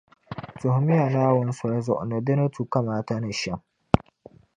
[0.59, 3.59] Tuhimi ya Naawuni soli zuɣu ni di ni tu kamaata ni shεm.